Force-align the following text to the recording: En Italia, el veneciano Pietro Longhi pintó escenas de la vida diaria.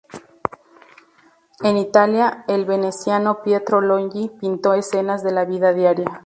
En 1.61 1.77
Italia, 1.77 2.43
el 2.47 2.65
veneciano 2.65 3.43
Pietro 3.43 3.81
Longhi 3.81 4.29
pintó 4.29 4.73
escenas 4.73 5.23
de 5.23 5.31
la 5.31 5.45
vida 5.45 5.73
diaria. 5.73 6.19